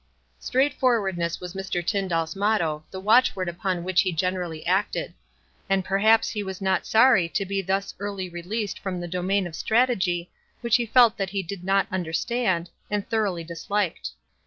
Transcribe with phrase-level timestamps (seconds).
[0.39, 5.13] Straightforwardness was Mr.Tyndall's motto, the watchword upon which he generally acted;
[5.69, 9.53] and perhaps he was not sorry to be thus early released from the domain of
[9.53, 14.09] strategy, which he felt that he did not understand, and thoroughly disliked.